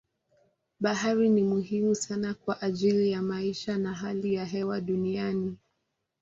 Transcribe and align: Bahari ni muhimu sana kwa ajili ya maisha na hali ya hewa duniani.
Bahari 0.79 1.29
ni 1.29 1.43
muhimu 1.43 1.95
sana 1.95 2.33
kwa 2.33 2.61
ajili 2.61 3.11
ya 3.11 3.21
maisha 3.21 3.77
na 3.77 3.93
hali 3.93 4.33
ya 4.33 4.45
hewa 4.45 4.81
duniani. 4.81 5.57